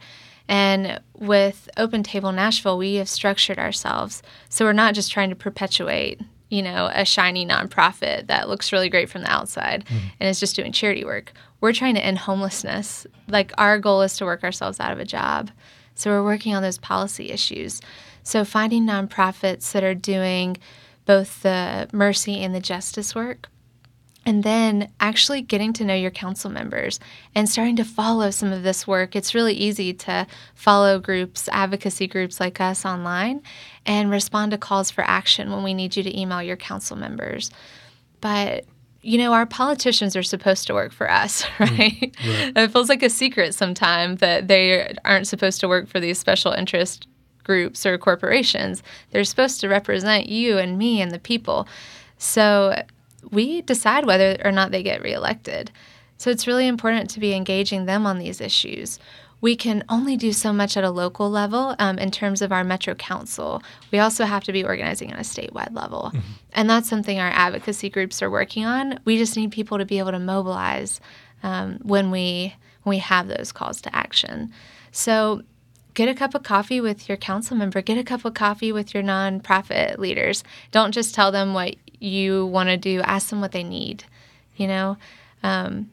[0.49, 5.37] And with Open Table Nashville, we have structured ourselves so we're not just trying to
[5.37, 9.99] perpetuate, you know, a shiny nonprofit that looks really great from the outside mm.
[10.19, 11.33] and is just doing charity work.
[11.61, 13.07] We're trying to end homelessness.
[13.29, 15.51] Like our goal is to work ourselves out of a job.
[15.95, 17.81] So we're working on those policy issues.
[18.29, 20.59] So, finding nonprofits that are doing
[21.07, 23.49] both the mercy and the justice work.
[24.27, 27.01] And then actually getting to know your council members
[27.35, 29.17] and starting to follow some of this work.
[29.17, 33.41] It's really easy to follow groups, advocacy groups like us online,
[33.87, 37.51] and respond to calls for action when we need you to email your council members.
[38.21, 38.67] But
[39.01, 41.71] you know, our politicians are supposed to work for us, right?
[41.71, 42.65] Mm, right.
[42.65, 46.53] It feels like a secret sometimes that they aren't supposed to work for these special
[46.53, 47.07] interest
[47.49, 48.85] groups or corporations.
[49.11, 51.67] They're supposed to represent you and me and the people.
[52.19, 52.81] So
[53.33, 55.73] we decide whether or not they get reelected.
[56.19, 58.99] So it's really important to be engaging them on these issues.
[59.41, 62.65] we can only do so much at a local level um, in terms of our
[62.65, 63.63] Metro Council.
[63.93, 66.11] We also have to be organizing on a statewide level.
[66.13, 66.33] Mm-hmm.
[66.55, 68.99] And that's something our advocacy groups are working on.
[69.05, 71.01] We just need people to be able to mobilize
[71.43, 74.53] um, when we when we have those calls to action.
[74.91, 75.43] So
[75.99, 78.95] get a cup of coffee with your council member, get a cup of coffee with
[78.95, 80.45] your nonprofit leaders.
[80.71, 84.05] Don't just tell them what you want to do, ask them what they need.
[84.55, 84.97] You know,
[85.43, 85.91] um,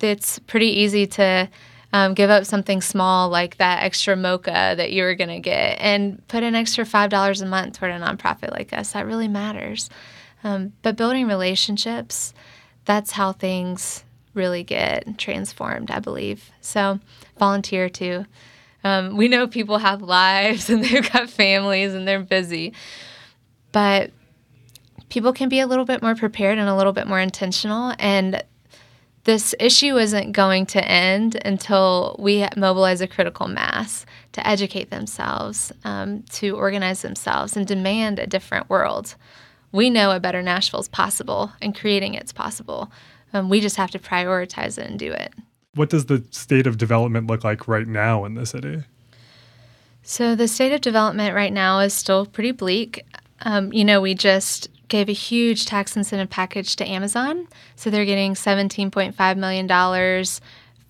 [0.00, 1.48] it's pretty easy to
[1.92, 5.78] um, give up something small like that extra mocha that you were going to get
[5.80, 8.90] and put an extra $5 a month toward a nonprofit like us.
[8.90, 9.88] That really matters.
[10.42, 12.34] Um, but building relationships,
[12.86, 14.02] that's how things
[14.34, 16.50] really get transformed, I believe.
[16.60, 16.98] So
[17.38, 18.26] volunteer too.
[18.84, 22.74] Um, we know people have lives and they've got families and they're busy,
[23.72, 24.10] but
[25.08, 27.94] people can be a little bit more prepared and a little bit more intentional.
[27.98, 28.44] And
[29.24, 35.72] this issue isn't going to end until we mobilize a critical mass to educate themselves,
[35.84, 39.14] um, to organize themselves, and demand a different world.
[39.72, 42.92] We know a better Nashville is possible, and creating it's possible.
[43.32, 45.32] Um, we just have to prioritize it and do it.
[45.74, 48.84] What does the state of development look like right now in the city?
[50.02, 53.04] So, the state of development right now is still pretty bleak.
[53.40, 57.48] Um, you know, we just gave a huge tax incentive package to Amazon.
[57.74, 59.66] So, they're getting $17.5 million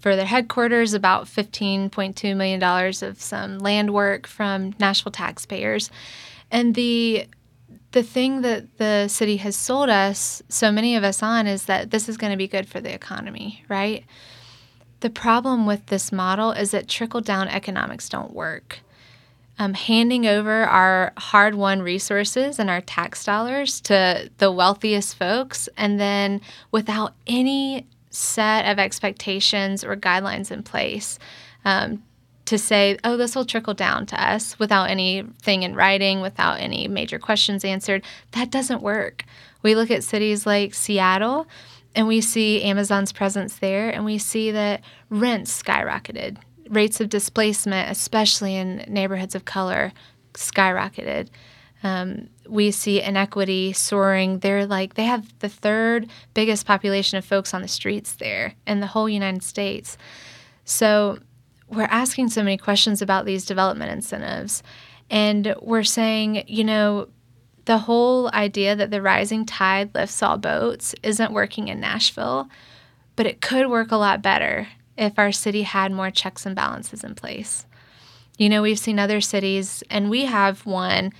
[0.00, 5.90] for their headquarters, about $15.2 million of some land work from Nashville taxpayers.
[6.50, 7.26] And the
[7.92, 11.92] the thing that the city has sold us, so many of us on, is that
[11.92, 14.04] this is going to be good for the economy, right?
[15.04, 18.78] The problem with this model is that trickle down economics don't work.
[19.58, 25.68] Um, handing over our hard won resources and our tax dollars to the wealthiest folks,
[25.76, 26.40] and then
[26.70, 31.18] without any set of expectations or guidelines in place
[31.66, 32.02] um,
[32.46, 36.88] to say, oh, this will trickle down to us without anything in writing, without any
[36.88, 39.26] major questions answered, that doesn't work.
[39.60, 41.46] We look at cities like Seattle
[41.94, 46.38] and we see Amazon's presence there and we see that rents skyrocketed.
[46.68, 49.92] Rates of displacement, especially in neighborhoods of color,
[50.33, 51.28] skyrocketed.
[51.83, 54.38] Um, we see inequity soaring.
[54.38, 58.80] They're like, they have the third biggest population of folks on the streets there in
[58.80, 59.98] the whole United States.
[60.64, 61.18] So
[61.68, 64.62] we're asking so many questions about these development incentives.
[65.11, 67.09] And we're saying, you know,
[67.64, 72.48] the whole idea that the rising tide lifts all boats isn't working in Nashville,
[73.16, 77.03] but it could work a lot better if our city had more checks and balances
[77.03, 77.66] in place.
[78.37, 81.12] You know, we've seen other cities, and we have one,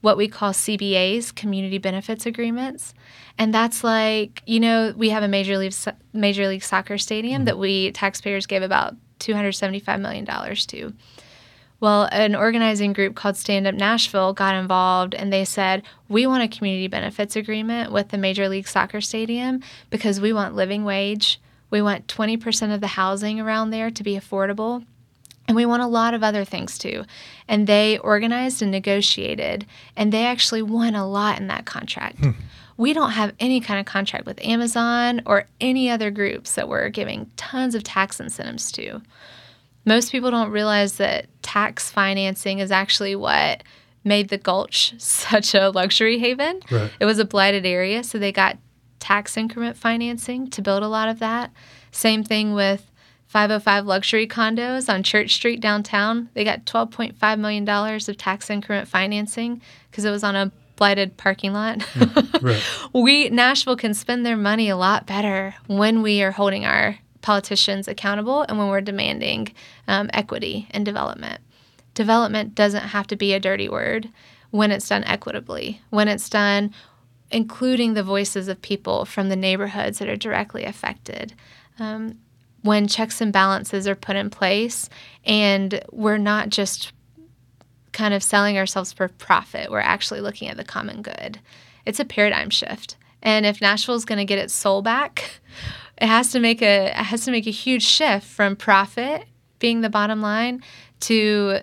[0.00, 2.94] what we call CBAs, community benefits agreements.
[3.38, 5.74] And that's like, you know, we have a major league
[6.12, 7.44] major league soccer stadium mm-hmm.
[7.46, 10.92] that we taxpayers gave about $275 million to.
[11.80, 16.42] Well, an organizing group called Stand Up Nashville got involved and they said, We want
[16.42, 21.40] a community benefits agreement with the Major League Soccer Stadium because we want living wage.
[21.70, 24.84] We want 20% of the housing around there to be affordable.
[25.48, 27.04] And we want a lot of other things too.
[27.48, 29.66] And they organized and negotiated,
[29.96, 32.18] and they actually won a lot in that contract.
[32.18, 32.30] Hmm.
[32.76, 36.88] We don't have any kind of contract with Amazon or any other groups that we're
[36.88, 39.02] giving tons of tax incentives to.
[39.90, 43.64] Most people don't realize that tax financing is actually what
[44.04, 46.60] made the Gulch such a luxury haven.
[46.70, 46.92] Right.
[47.00, 48.56] It was a blighted area, so they got
[49.00, 51.50] tax increment financing to build a lot of that.
[51.90, 52.88] Same thing with
[53.26, 56.28] 505 luxury condos on Church Street downtown.
[56.34, 61.52] They got $12.5 million of tax increment financing because it was on a blighted parking
[61.52, 61.78] lot.
[61.78, 62.62] Mm, right.
[62.94, 67.88] we Nashville can spend their money a lot better when we are holding our politicians
[67.88, 69.52] accountable and when we're demanding
[69.88, 71.40] um, equity and development.
[71.94, 74.08] Development doesn't have to be a dirty word
[74.50, 76.72] when it's done equitably, when it's done
[77.30, 81.32] including the voices of people from the neighborhoods that are directly affected.
[81.78, 82.18] Um,
[82.62, 84.88] when checks and balances are put in place
[85.24, 86.92] and we're not just
[87.92, 91.40] kind of selling ourselves for profit, we're actually looking at the common good.
[91.86, 92.96] It's a paradigm shift.
[93.22, 95.40] And if Nashville is going to get its soul back,
[96.00, 99.24] it has to make a it has to make a huge shift from profit
[99.58, 100.62] being the bottom line
[101.00, 101.58] to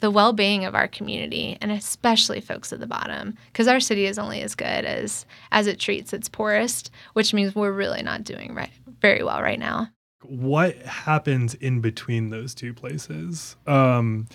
[0.00, 3.36] the well-being of our community and especially folks at the bottom.
[3.46, 7.54] Because our city is only as good as as it treats its poorest which means
[7.54, 9.88] we're really not doing right very well right now.
[10.22, 13.56] What happens in between those two places?
[13.66, 14.26] Um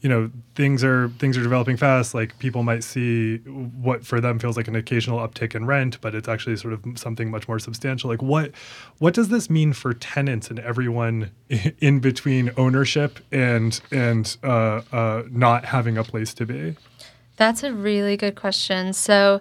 [0.00, 2.14] you know things are things are developing fast.
[2.14, 6.14] Like people might see what for them feels like an occasional uptick in rent but
[6.14, 8.10] it's actually sort of something much more substantial.
[8.10, 8.52] Like what
[8.98, 11.30] what does this mean for tenants and everyone
[11.80, 16.76] in between ownership and and uh, uh, not having a place to be?
[17.36, 18.92] That's a really good question.
[18.92, 19.40] So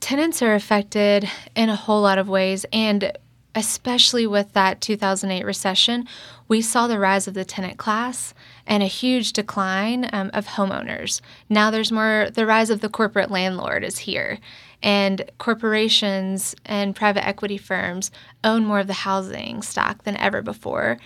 [0.00, 3.12] tenants are affected in a whole lot of ways and
[3.54, 6.06] especially with that 2008 recession
[6.46, 8.34] we saw the rise of the tenant class
[8.68, 11.20] and a huge decline um, of homeowners.
[11.48, 14.38] Now there's more, the rise of the corporate landlord is here.
[14.80, 18.12] And corporations and private equity firms
[18.44, 20.98] own more of the housing stock than ever before.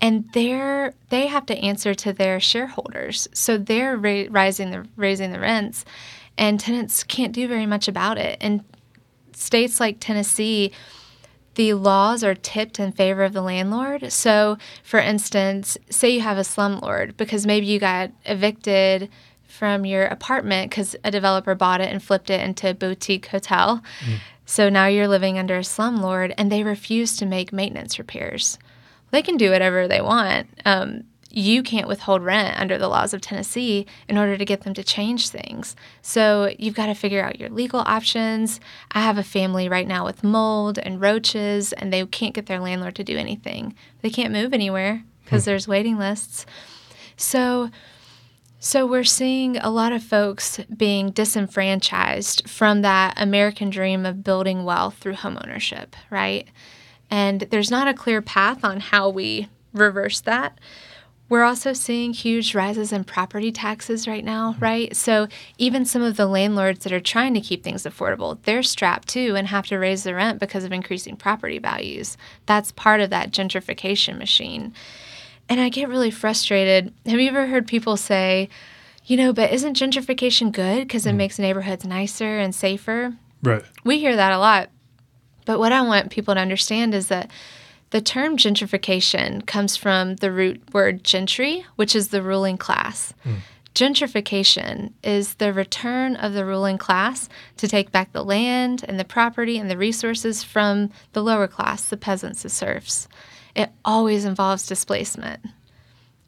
[0.00, 5.30] And they're they have to answer to their shareholders, so they're ra- rising the raising
[5.30, 5.84] the rents,
[6.38, 8.38] and tenants can't do very much about it.
[8.40, 8.64] And
[9.34, 10.72] states like Tennessee,
[11.54, 14.12] the laws are tipped in favor of the landlord.
[14.12, 19.08] So, for instance, say you have a slumlord because maybe you got evicted
[19.46, 23.82] from your apartment because a developer bought it and flipped it into a boutique hotel.
[24.00, 24.18] Mm.
[24.46, 28.58] So now you're living under a slumlord and they refuse to make maintenance repairs.
[29.10, 30.48] They can do whatever they want.
[30.64, 34.74] Um, you can't withhold rent under the laws of Tennessee in order to get them
[34.74, 35.76] to change things.
[36.02, 38.60] So you've got to figure out your legal options.
[38.90, 42.60] I have a family right now with mold and roaches, and they can't get their
[42.60, 43.74] landlord to do anything.
[44.02, 45.50] They can't move anywhere because hmm.
[45.50, 46.46] there's waiting lists.
[47.16, 47.70] So,
[48.58, 54.64] so we're seeing a lot of folks being disenfranchised from that American dream of building
[54.64, 56.48] wealth through homeownership, right?
[57.10, 60.58] And there's not a clear path on how we reverse that.
[61.30, 64.94] We're also seeing huge rises in property taxes right now, right?
[64.96, 69.06] So even some of the landlords that are trying to keep things affordable, they're strapped
[69.06, 72.16] too and have to raise the rent because of increasing property values.
[72.46, 74.74] That's part of that gentrification machine.
[75.48, 76.92] And I get really frustrated.
[77.06, 78.48] Have you ever heard people say,
[79.06, 81.18] you know, but isn't gentrification good because it mm.
[81.18, 83.14] makes neighborhoods nicer and safer?
[83.40, 83.62] Right.
[83.84, 84.68] We hear that a lot.
[85.44, 87.30] But what I want people to understand is that
[87.90, 93.12] the term gentrification comes from the root word gentry, which is the ruling class.
[93.24, 93.36] Mm.
[93.74, 99.04] Gentrification is the return of the ruling class to take back the land and the
[99.04, 103.08] property and the resources from the lower class, the peasants, the serfs.
[103.54, 105.40] It always involves displacement.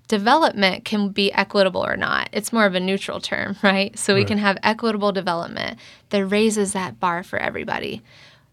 [0.08, 2.28] Development can be equitable or not.
[2.32, 3.96] It's more of a neutral term, right?
[3.98, 4.28] So we right.
[4.28, 5.78] can have equitable development
[6.10, 8.02] that raises that bar for everybody.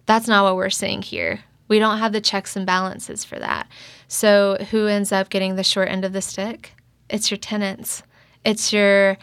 [0.05, 1.41] That's not what we're seeing here.
[1.69, 3.69] We don't have the checks and balances for that.
[4.09, 6.73] So who ends up getting the short end of the stick?
[7.09, 8.03] It's your tenants.
[8.43, 9.17] It's your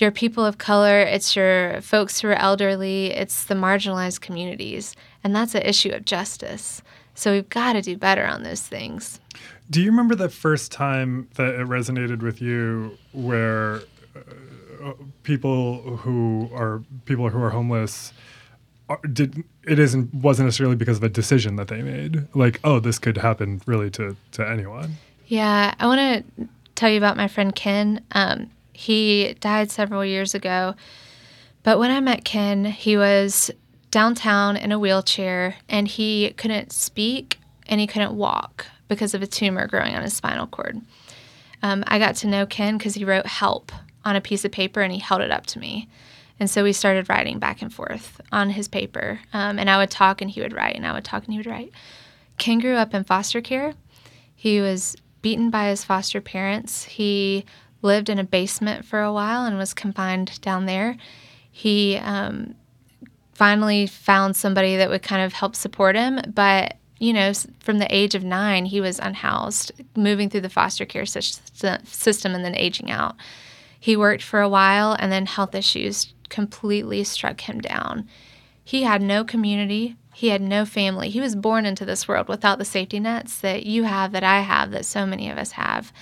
[0.00, 4.94] your people of color, it's your folks who are elderly, it's the marginalized communities.
[5.24, 6.82] And that's an issue of justice.
[7.14, 9.18] So we've got to do better on those things.
[9.70, 13.80] Do you remember the first time that it resonated with you where
[14.84, 14.92] uh,
[15.24, 18.12] people who are people who are homeless
[19.12, 22.26] did it isn't wasn't necessarily because of a decision that they made.
[22.34, 24.96] Like oh this could happen really to to anyone.
[25.26, 28.04] Yeah i want to tell you about my friend ken.
[28.12, 30.74] Um, he died several years ago
[31.64, 33.50] but when i met ken he was
[33.90, 39.26] downtown in a wheelchair and he couldn't speak and he couldn't walk because of a
[39.26, 40.80] tumor growing on his spinal cord.
[41.62, 43.72] Um, i got to know ken because he wrote help
[44.04, 45.88] on a piece of paper and he held it up to me
[46.40, 49.20] and so we started writing back and forth on his paper.
[49.32, 51.38] Um, and I would talk and he would write, and I would talk and he
[51.38, 51.72] would write.
[52.38, 53.74] Ken grew up in foster care.
[54.34, 56.84] He was beaten by his foster parents.
[56.84, 57.44] He
[57.82, 60.96] lived in a basement for a while and was confined down there.
[61.50, 62.54] He um,
[63.32, 67.94] finally found somebody that would kind of help support him, but you know, from the
[67.94, 72.90] age of nine, he was unhoused, moving through the foster care system and then aging
[72.90, 73.14] out.
[73.78, 78.08] He worked for a while, and then health issues completely struck him down.
[78.64, 81.10] He had no community, he had no family.
[81.10, 84.40] He was born into this world without the safety nets that you have, that I
[84.40, 85.92] have, that so many of us have.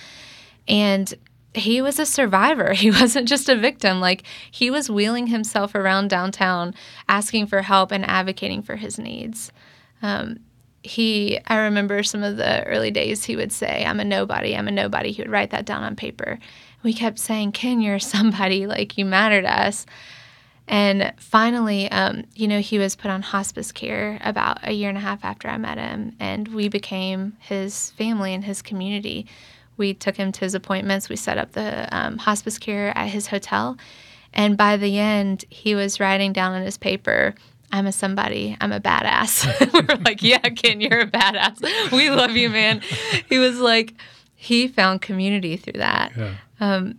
[0.67, 1.13] And
[1.53, 2.73] he was a survivor.
[2.77, 3.99] He wasn't just a victim.
[3.99, 6.73] Like, he was wheeling himself around downtown,
[7.07, 9.51] asking for help and advocating for his needs.
[10.01, 10.39] Um,
[10.83, 14.67] he, I remember some of the early days, he would say, I'm a nobody, I'm
[14.67, 15.11] a nobody.
[15.11, 16.39] He would write that down on paper.
[16.83, 19.85] We kept saying, Ken, you're somebody, like, you matter to us.
[20.67, 24.97] And finally, um, you know, he was put on hospice care about a year and
[24.97, 29.27] a half after I met him, and we became his family and his community.
[29.77, 31.07] We took him to his appointments.
[31.07, 33.77] We set up the um, hospice care at his hotel.
[34.33, 37.33] And by the end, he was writing down on his paper,
[37.71, 38.55] I'm a somebody.
[38.61, 39.73] I'm a badass.
[39.89, 41.91] We're like, yeah, Ken, you're a badass.
[41.91, 42.81] We love you, man.
[43.27, 43.93] He was like,
[44.35, 46.13] he found community through that.
[46.15, 46.35] Yeah.
[46.59, 46.97] Um,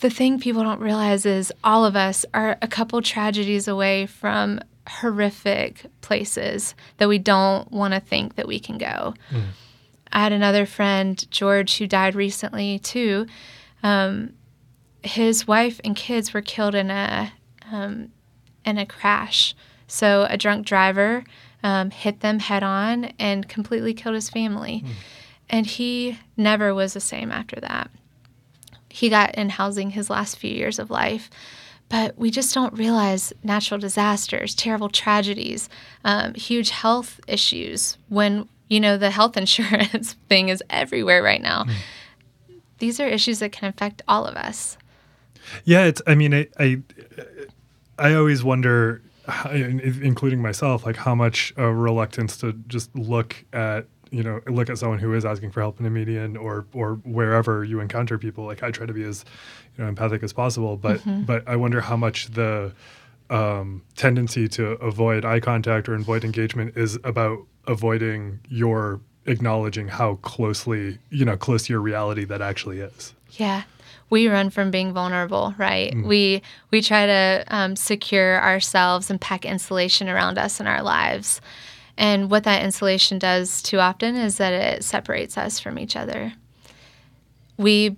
[0.00, 4.60] the thing people don't realize is all of us are a couple tragedies away from
[4.88, 9.14] horrific places that we don't want to think that we can go.
[9.30, 9.42] Mm.
[10.12, 13.26] I had another friend, George, who died recently too.
[13.82, 14.34] Um,
[15.02, 17.32] his wife and kids were killed in a
[17.70, 18.10] um,
[18.64, 19.54] in a crash.
[19.86, 21.24] So a drunk driver
[21.62, 24.82] um, hit them head on and completely killed his family.
[24.84, 24.90] Mm.
[25.50, 27.90] And he never was the same after that.
[28.98, 31.30] He got in housing his last few years of life.
[31.88, 35.68] But we just don't realize natural disasters, terrible tragedies,
[36.04, 41.62] um, huge health issues when, you know, the health insurance thing is everywhere right now.
[41.62, 41.74] Mm.
[42.78, 44.76] These are issues that can affect all of us.
[45.64, 46.82] Yeah, it's, I mean, I, I,
[48.00, 49.00] I always wonder,
[49.52, 54.78] including myself, like how much a reluctance to just look at you know look at
[54.78, 58.44] someone who is asking for help in a median or or wherever you encounter people
[58.44, 59.24] like i try to be as
[59.76, 61.22] you know empathic as possible but mm-hmm.
[61.22, 62.72] but i wonder how much the
[63.30, 70.14] um, tendency to avoid eye contact or avoid engagement is about avoiding your acknowledging how
[70.16, 73.14] closely you know close to your reality that actually is.
[73.32, 73.64] Yeah.
[74.10, 75.92] We run from being vulnerable right?
[75.92, 76.06] Mm.
[76.06, 81.40] We we try to um, secure ourselves and pack insulation around us in our lives
[81.98, 86.32] and what that insulation does too often is that it separates us from each other.
[87.58, 87.96] We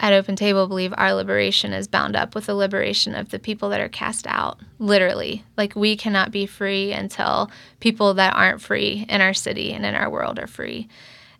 [0.00, 3.68] at Open Table believe our liberation is bound up with the liberation of the people
[3.68, 5.44] that are cast out, literally.
[5.56, 9.94] Like we cannot be free until people that aren't free in our city and in
[9.94, 10.88] our world are free.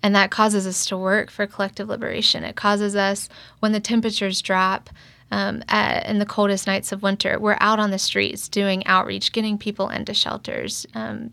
[0.02, 2.44] And that causes us to work for collective liberation.
[2.44, 3.30] It causes us,
[3.60, 4.90] when the temperatures drop,
[5.30, 9.32] um, at, in the coldest nights of winter, we're out on the streets doing outreach,
[9.32, 11.30] getting people into shelters, um,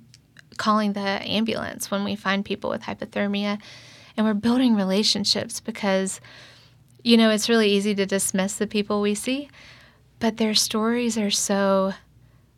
[0.61, 3.59] calling the ambulance when we find people with hypothermia.
[4.15, 6.21] And we're building relationships because,
[7.03, 9.49] you know, it's really easy to dismiss the people we see,
[10.19, 11.93] but their stories are so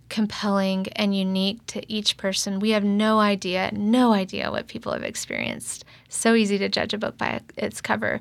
[0.09, 2.59] compelling and unique to each person.
[2.59, 5.85] We have no idea, no idea what people have experienced.
[6.09, 8.19] So easy to judge a book by its cover.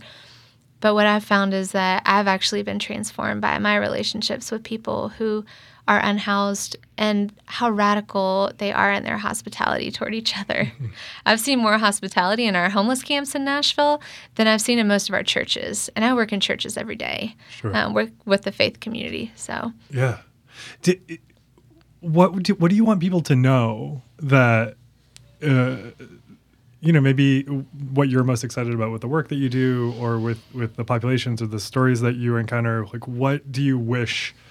[0.79, 5.09] But what I've found is that I've actually been transformed by my relationships with people
[5.09, 5.45] who
[5.89, 10.73] are unhoused and how radical they are in their hospitality toward each other.
[11.27, 14.01] I've seen more hospitality in our homeless camps in Nashville
[14.37, 15.91] than I've seen in most of our churches.
[15.97, 17.77] And I work in churches every day, sure.
[17.77, 19.33] um, work with the faith community.
[19.35, 20.19] So, yeah.
[20.83, 21.19] Did,
[22.01, 24.77] what, do, what do you want people to know that,
[25.43, 25.77] uh,
[26.81, 30.19] you know, maybe what you're most excited about with the work that you do or
[30.21, 32.87] with, with the populations or the stories that you encounter?
[32.87, 34.33] Like, what do you wish–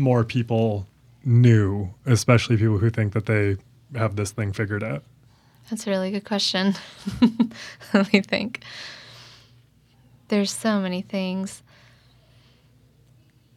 [0.00, 0.86] more people
[1.24, 3.56] knew, especially people who think that they
[3.94, 5.04] have this thing figured out?
[5.68, 6.74] That's a really good question.
[7.94, 8.62] Let me think.
[10.28, 11.62] There's so many things.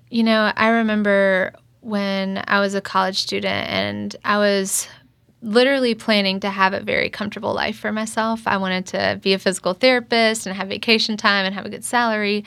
[0.09, 4.87] You know, I remember when I was a college student and I was
[5.41, 8.43] literally planning to have a very comfortable life for myself.
[8.45, 11.83] I wanted to be a physical therapist and have vacation time and have a good
[11.83, 12.45] salary.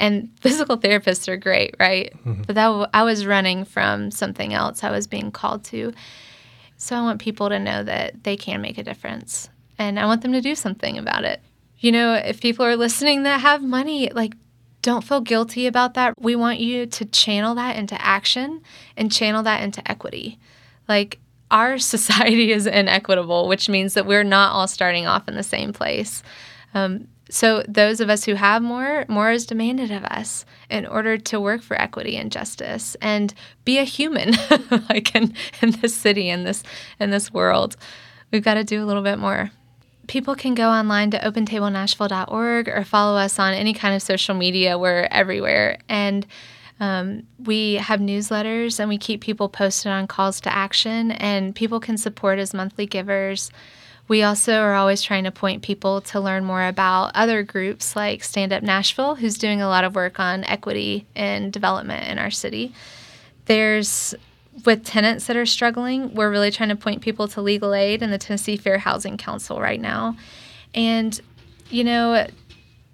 [0.00, 2.12] And physical therapists are great, right?
[2.26, 2.42] Mm-hmm.
[2.42, 5.92] But that w- I was running from something else I was being called to.
[6.76, 9.50] So I want people to know that they can make a difference.
[9.78, 11.40] And I want them to do something about it.
[11.78, 14.34] You know, if people are listening that have money, like
[14.82, 16.14] don't feel guilty about that.
[16.18, 18.62] We want you to channel that into action
[18.96, 20.38] and channel that into equity.
[20.88, 21.18] Like
[21.50, 25.72] our society is inequitable, which means that we're not all starting off in the same
[25.72, 26.22] place.
[26.74, 31.16] Um, so those of us who have more, more is demanded of us in order
[31.16, 33.32] to work for equity and justice and
[33.64, 34.34] be a human,
[34.88, 36.62] like in, in this city, in this
[36.98, 37.76] in this world.
[38.32, 39.50] We've got to do a little bit more.
[40.06, 44.76] People can go online to opentablenashville.org or follow us on any kind of social media.
[44.76, 45.78] We're everywhere.
[45.88, 46.26] And
[46.80, 51.78] um, we have newsletters and we keep people posted on calls to action, and people
[51.78, 53.50] can support as monthly givers.
[54.10, 58.24] We also are always trying to point people to learn more about other groups like
[58.24, 62.32] Stand Up Nashville, who's doing a lot of work on equity and development in our
[62.32, 62.74] city.
[63.44, 64.12] There's
[64.64, 68.12] with tenants that are struggling, we're really trying to point people to legal aid and
[68.12, 70.16] the Tennessee Fair Housing Council right now.
[70.74, 71.20] And,
[71.68, 72.26] you know,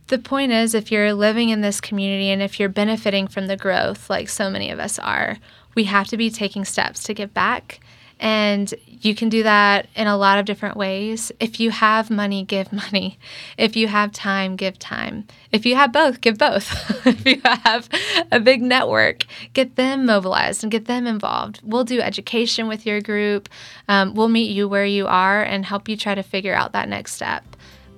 [0.09, 3.57] the point is if you're living in this community and if you're benefiting from the
[3.57, 5.39] growth, like so many of us are,
[5.75, 7.81] we have to be taking steps to give back
[8.19, 11.33] and you can do that in a lot of different ways.
[11.41, 13.19] If you have money, give money.
[13.59, 15.27] If you have time, give time.
[15.53, 17.07] If you have both, give both.
[17.07, 17.89] if you have
[18.31, 21.61] a big network, get them mobilized and get them involved.
[21.63, 23.49] We'll do education with your group.
[23.89, 26.89] Um, we'll meet you where you are and help you try to figure out that
[26.89, 27.45] next step.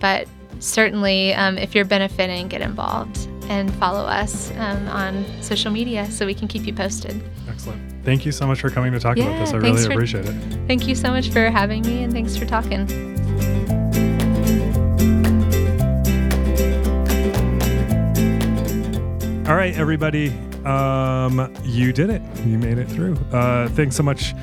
[0.01, 0.29] But
[0.61, 6.27] certainly, um, if you're benefiting, get involved and follow us um, on social media so
[6.27, 7.21] we can keep you posted.
[7.49, 7.81] Excellent.
[8.05, 9.53] Thank you so much for coming to talk Yeah, about this.
[9.53, 10.35] I really for- appreciate it.
[10.67, 12.87] Thank you so much for having me and thanks for talking.
[19.49, 20.29] All right, everybody.
[20.67, 22.21] Um, you did it.
[22.45, 23.17] You made it through.
[23.33, 24.35] Uh, thanks so much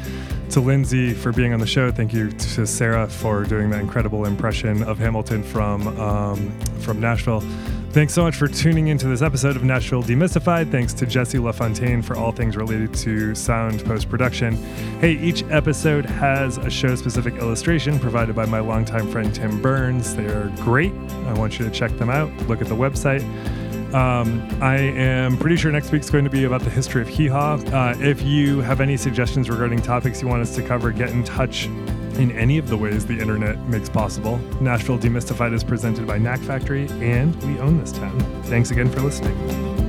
[0.49, 1.91] to Lindsey for being on the show.
[1.91, 7.43] Thank you to Sarah for doing that incredible impression of Hamilton from um, from Nashville.
[7.95, 10.69] Thanks so much for tuning into this episode of Nashville Demystified.
[10.69, 14.55] Thanks to Jesse LaFontaine for all things related to sound post production.
[14.99, 20.13] Hey, each episode has a show specific illustration provided by my longtime friend Tim Burns.
[20.13, 20.91] They are great.
[20.91, 22.29] I want you to check them out.
[22.49, 23.23] Look at the website.
[23.93, 27.27] Um, I am pretty sure next week's going to be about the history of hee
[27.27, 27.53] haw.
[27.53, 31.23] Uh, if you have any suggestions regarding topics you want us to cover, get in
[31.23, 31.69] touch
[32.15, 34.37] in any of the ways the internet makes possible.
[34.61, 38.19] Nashville Demystified is presented by Knack Factory, and we own this town.
[38.43, 39.84] Thanks again for listening.